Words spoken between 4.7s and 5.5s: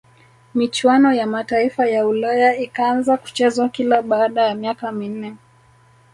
minne